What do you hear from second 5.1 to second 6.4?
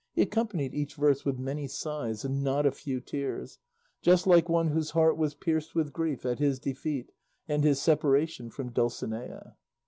was pierced with grief at